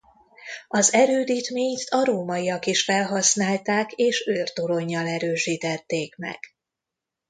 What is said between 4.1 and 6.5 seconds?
őrtoronnyal erősítették meg.